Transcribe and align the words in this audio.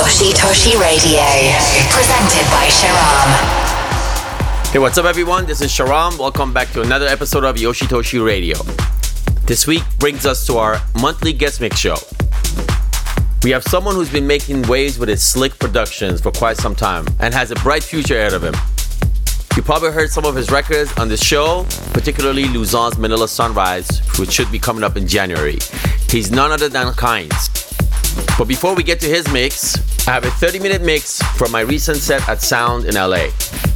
Yoshitoshi 0.00 0.80
Radio, 0.80 1.20
presented 1.92 2.46
by 2.50 2.68
Sharam. 2.72 3.28
Hey, 4.72 4.78
what's 4.78 4.96
up, 4.96 5.04
everyone? 5.04 5.44
This 5.44 5.60
is 5.60 5.70
Sharam. 5.70 6.18
Welcome 6.18 6.54
back 6.54 6.70
to 6.70 6.80
another 6.80 7.06
episode 7.06 7.44
of 7.44 7.56
Yoshitoshi 7.56 8.24
Radio. 8.24 8.56
This 9.44 9.66
week 9.66 9.82
brings 9.98 10.24
us 10.24 10.46
to 10.46 10.56
our 10.56 10.80
monthly 10.98 11.34
guest 11.34 11.60
mix 11.60 11.78
show. 11.78 11.96
We 13.42 13.50
have 13.50 13.62
someone 13.62 13.94
who's 13.94 14.10
been 14.10 14.26
making 14.26 14.62
waves 14.62 14.98
with 14.98 15.10
his 15.10 15.22
slick 15.22 15.58
productions 15.58 16.22
for 16.22 16.32
quite 16.32 16.56
some 16.56 16.74
time 16.74 17.04
and 17.18 17.34
has 17.34 17.50
a 17.50 17.56
bright 17.56 17.82
future 17.82 18.16
ahead 18.16 18.32
of 18.32 18.42
him. 18.42 18.54
You 19.54 19.62
probably 19.62 19.92
heard 19.92 20.08
some 20.08 20.24
of 20.24 20.34
his 20.34 20.50
records 20.50 20.90
on 20.96 21.10
this 21.10 21.22
show, 21.22 21.66
particularly 21.92 22.44
Luzon's 22.44 22.96
Manila 22.96 23.28
Sunrise, 23.28 24.00
which 24.18 24.32
should 24.32 24.50
be 24.50 24.58
coming 24.58 24.82
up 24.82 24.96
in 24.96 25.06
January. 25.06 25.58
He's 26.08 26.30
none 26.30 26.52
other 26.52 26.70
than 26.70 26.86
Khainz. 26.94 27.59
But 28.38 28.48
before 28.48 28.74
we 28.74 28.82
get 28.82 29.00
to 29.00 29.06
his 29.06 29.30
mix, 29.32 29.76
I 30.08 30.12
have 30.12 30.24
a 30.24 30.30
30 30.30 30.58
minute 30.58 30.82
mix 30.82 31.22
from 31.36 31.52
my 31.52 31.60
recent 31.60 31.98
set 31.98 32.26
at 32.28 32.40
Sound 32.42 32.84
in 32.86 32.94
LA, 32.94 33.28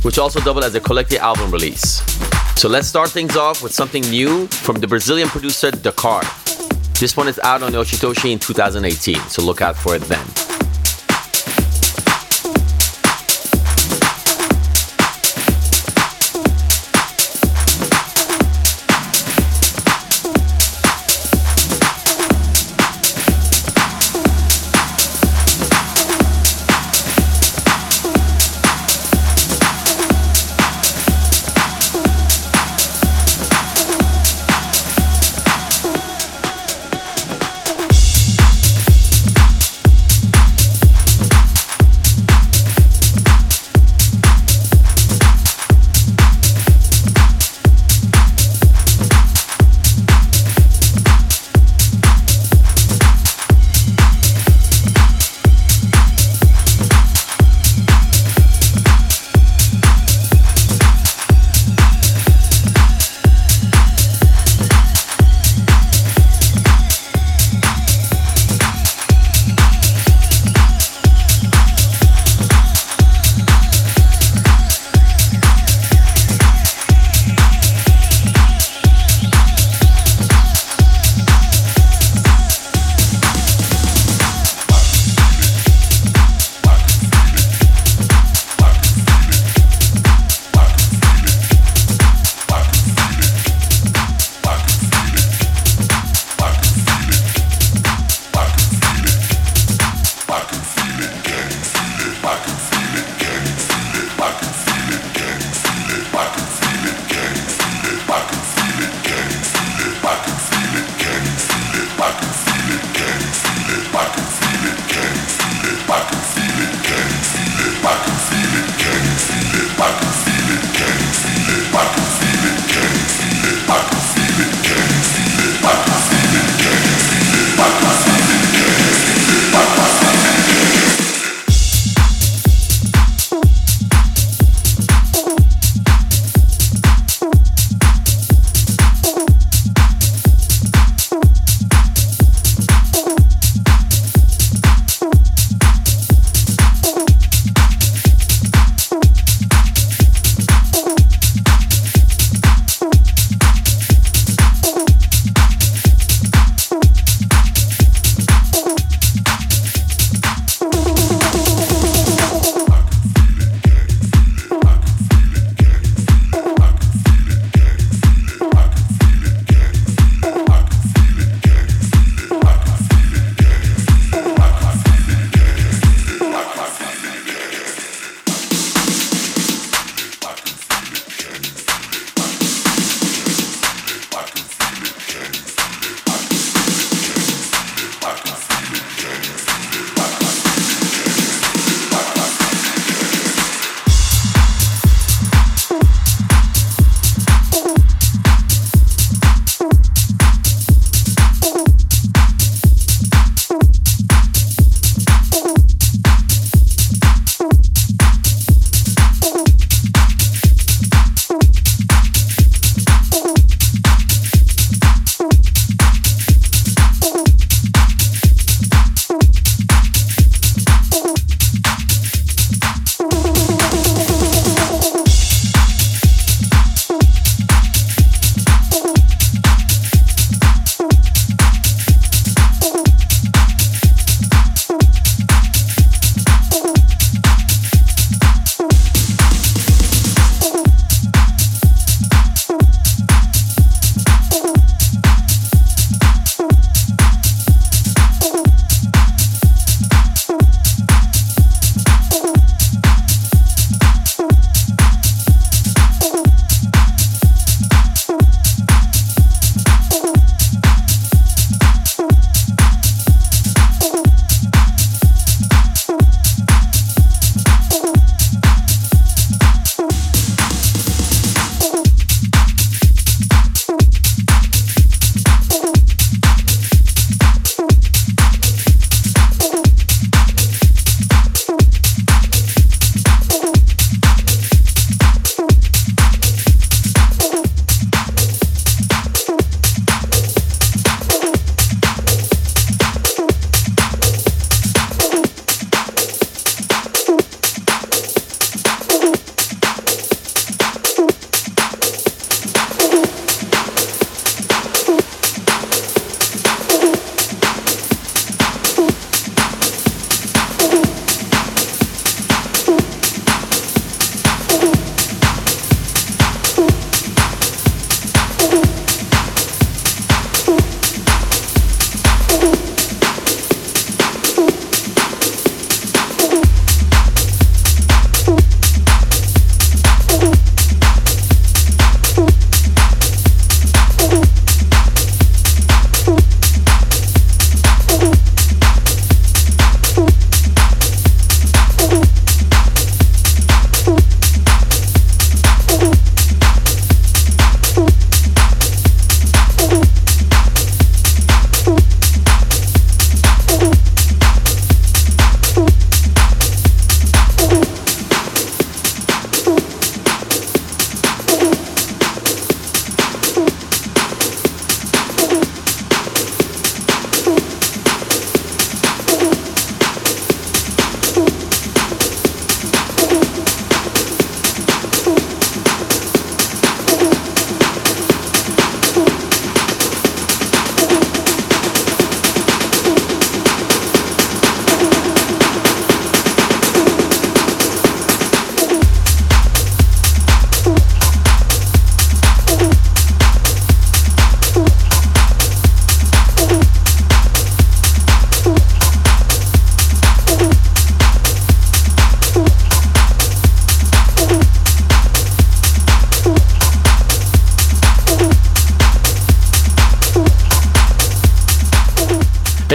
which 0.02 0.18
also 0.18 0.40
doubled 0.40 0.64
as 0.64 0.74
a 0.74 0.80
collective 0.80 1.18
album 1.18 1.50
release. 1.50 2.02
So 2.56 2.68
let's 2.68 2.88
start 2.88 3.10
things 3.10 3.36
off 3.36 3.62
with 3.62 3.72
something 3.72 4.02
new 4.02 4.46
from 4.46 4.76
the 4.76 4.86
Brazilian 4.86 5.28
producer 5.28 5.70
Dakar. 5.70 6.22
This 6.98 7.16
one 7.16 7.28
is 7.28 7.38
out 7.40 7.62
on 7.62 7.72
Yoshitoshi 7.72 8.32
in 8.32 8.38
2018, 8.38 9.16
so 9.28 9.42
look 9.42 9.60
out 9.60 9.76
for 9.76 9.96
it 9.96 10.02
then. 10.02 10.53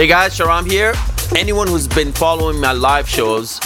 Hey 0.00 0.06
guys, 0.06 0.34
Sharam 0.34 0.66
here. 0.66 0.94
Anyone 1.38 1.68
who's 1.68 1.86
been 1.86 2.10
following 2.10 2.58
my 2.58 2.72
live 2.72 3.06
shows 3.06 3.60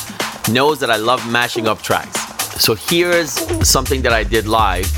knows 0.51 0.81
that 0.81 0.91
I 0.91 0.97
love 0.97 1.25
mashing 1.31 1.69
up 1.69 1.81
tracks. 1.81 2.21
So 2.61 2.75
here's 2.75 3.31
something 3.65 4.03
that 4.03 4.13
I 4.13 4.25
did 4.25 4.49
live. 4.49 4.91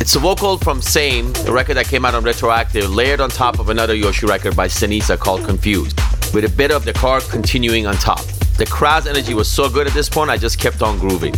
It's 0.00 0.16
a 0.16 0.18
vocal 0.18 0.58
from 0.58 0.82
Same, 0.82 1.32
a 1.46 1.52
record 1.52 1.74
that 1.74 1.86
came 1.86 2.04
out 2.04 2.16
on 2.16 2.24
Retroactive, 2.24 2.90
layered 2.90 3.20
on 3.20 3.30
top 3.30 3.60
of 3.60 3.68
another 3.68 3.94
Yoshi 3.94 4.26
record 4.26 4.56
by 4.56 4.66
Sinisa 4.66 5.16
called 5.16 5.44
Confused, 5.44 6.00
with 6.34 6.44
a 6.44 6.50
bit 6.56 6.72
of 6.72 6.84
Dakar 6.84 7.20
continuing 7.20 7.86
on 7.86 7.94
top. 7.94 8.24
The 8.58 8.66
crowd's 8.66 9.06
energy 9.06 9.34
was 9.34 9.46
so 9.46 9.70
good 9.70 9.86
at 9.86 9.92
this 9.92 10.08
point, 10.08 10.28
I 10.28 10.38
just 10.38 10.58
kept 10.58 10.82
on 10.82 10.98
grooving. 10.98 11.36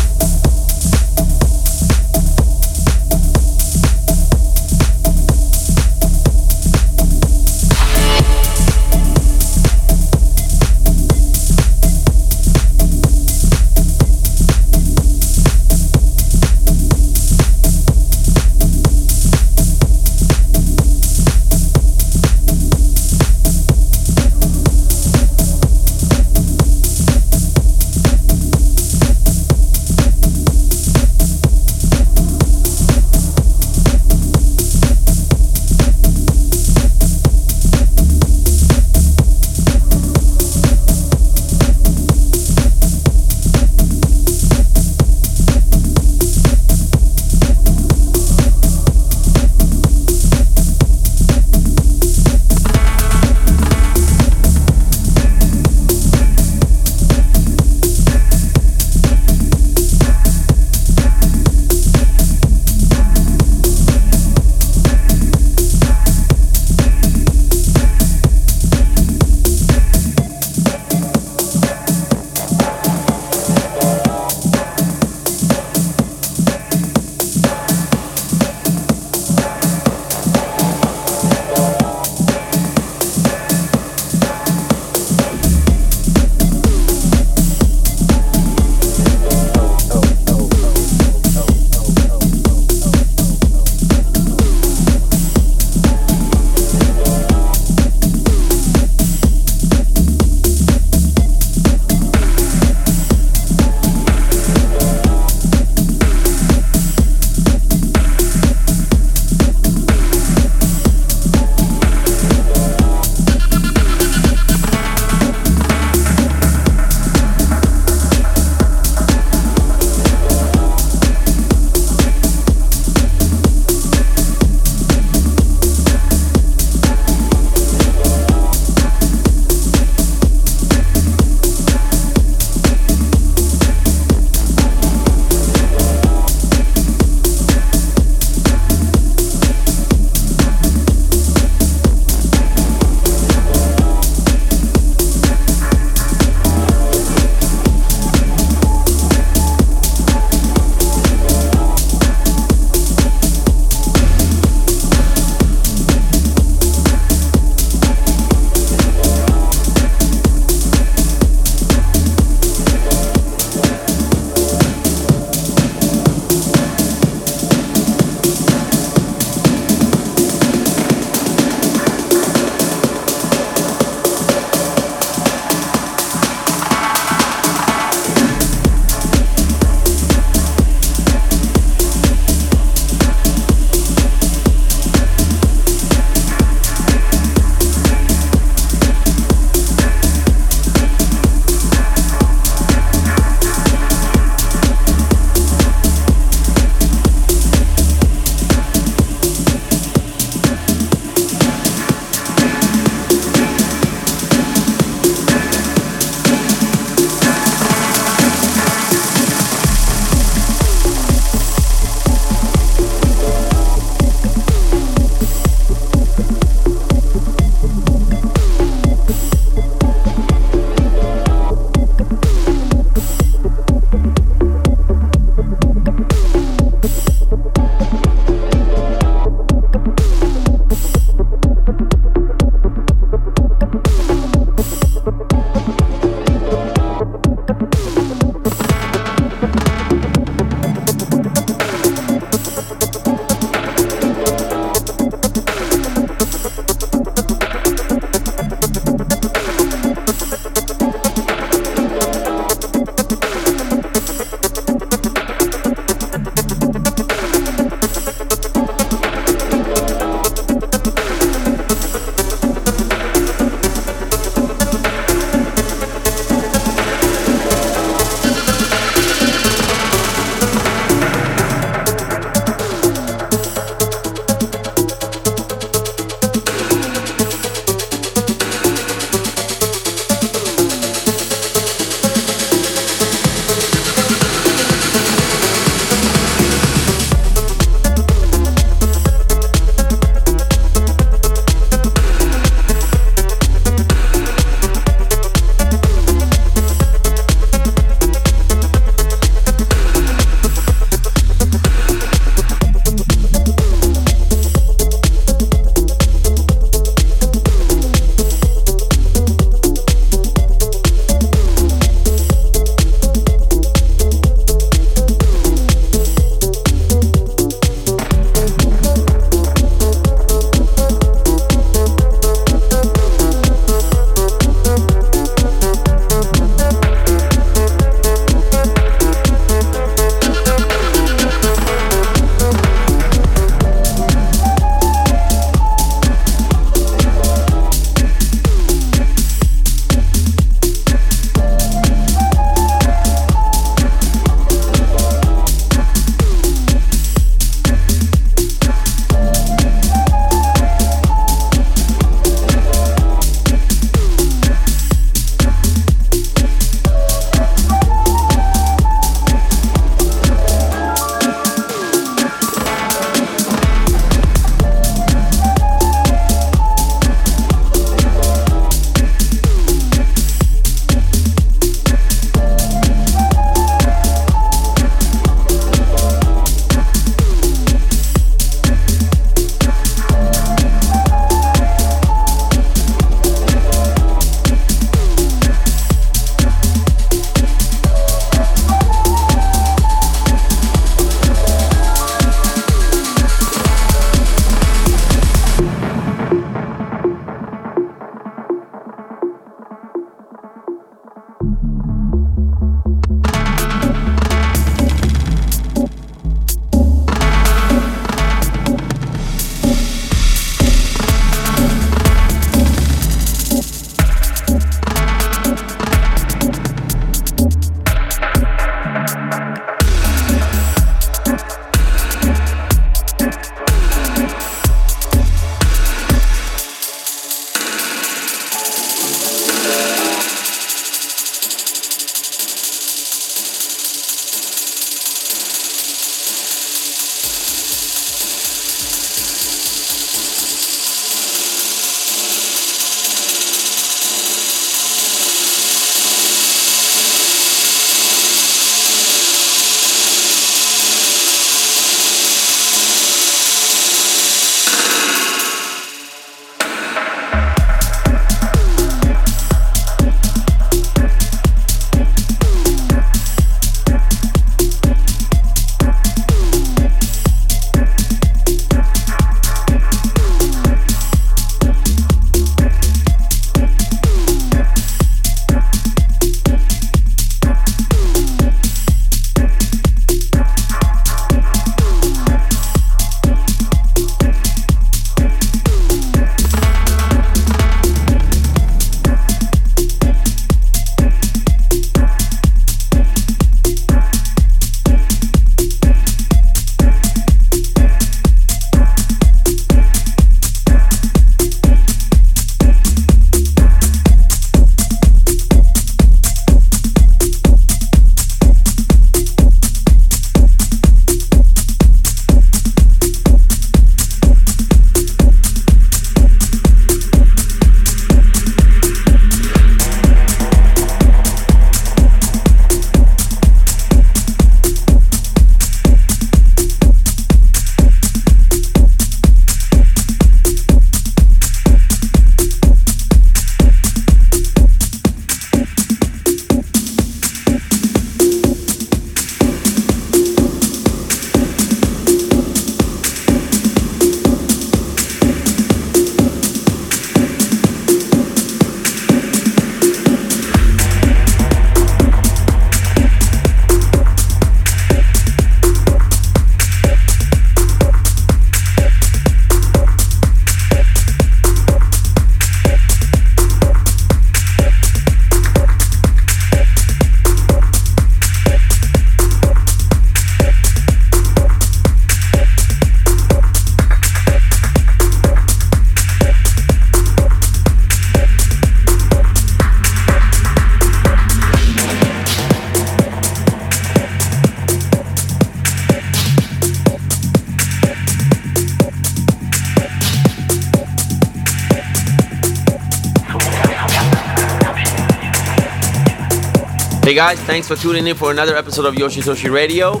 Guys, 597.20 597.38
thanks 597.40 597.68
for 597.68 597.76
tuning 597.76 598.06
in 598.06 598.16
for 598.16 598.30
another 598.30 598.56
episode 598.56 598.86
of 598.86 598.94
Yoshitoshi 598.94 599.52
Radio. 599.52 600.00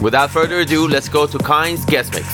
Without 0.00 0.30
further 0.30 0.60
ado, 0.60 0.88
let's 0.88 1.06
go 1.06 1.26
to 1.26 1.36
Khainz's 1.36 1.84
guest 1.84 2.14
mix. 2.14 2.26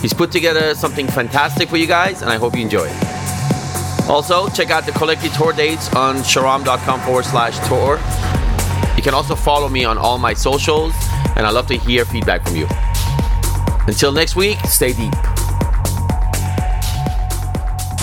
He's 0.00 0.12
put 0.12 0.30
together 0.30 0.72
something 0.76 1.08
fantastic 1.08 1.68
for 1.68 1.78
you 1.78 1.88
guys, 1.88 2.22
and 2.22 2.30
I 2.30 2.36
hope 2.36 2.54
you 2.54 2.62
enjoy 2.62 2.84
it. 2.86 4.08
Also, 4.08 4.48
check 4.50 4.70
out 4.70 4.86
the 4.86 4.92
collective 4.92 5.34
tour 5.34 5.52
dates 5.52 5.92
on 5.96 6.18
sharam.com 6.18 7.00
forward 7.00 7.24
slash 7.24 7.58
tour. 7.66 7.96
You 8.96 9.02
can 9.02 9.14
also 9.14 9.34
follow 9.34 9.68
me 9.68 9.84
on 9.84 9.98
all 9.98 10.18
my 10.18 10.32
socials, 10.32 10.94
and 11.34 11.44
I 11.44 11.50
love 11.50 11.66
to 11.66 11.76
hear 11.76 12.04
feedback 12.04 12.46
from 12.46 12.54
you. 12.54 12.68
Until 13.88 14.12
next 14.12 14.36
week, 14.36 14.58
stay 14.66 14.92
deep. 14.92 15.12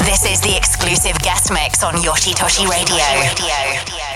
This 0.04 0.26
is 0.30 0.42
the 0.42 0.56
exclusive 0.58 1.18
guest 1.20 1.54
mix 1.54 1.86
on 1.86 1.94
Yoshitoshi 1.94 2.68
Radio. 2.68 4.09